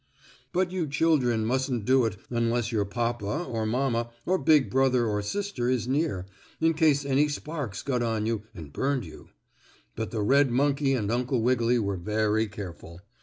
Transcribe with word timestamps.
But 0.51 0.71
you 0.71 0.87
children 0.87 1.45
mustn't 1.45 1.85
do 1.85 2.05
it 2.05 2.17
unless 2.31 2.71
your 2.71 2.85
papa, 2.85 3.43
or 3.47 3.67
mamma, 3.67 4.09
or 4.25 4.39
big 4.39 4.71
brother 4.71 5.05
or 5.05 5.21
sister 5.21 5.69
is 5.69 5.87
near, 5.87 6.25
in 6.59 6.73
case 6.73 7.05
any 7.05 7.27
sparks 7.27 7.83
got 7.83 8.01
on 8.01 8.25
you 8.25 8.41
and 8.55 8.73
burned 8.73 9.05
you. 9.05 9.29
But 9.95 10.09
the 10.09 10.23
red 10.23 10.49
monkey 10.49 10.93
and 10.93 11.11
Uncle 11.11 11.43
Wiggily 11.43 11.77
were 11.77 11.97
very 11.97 12.47
careful. 12.47 13.01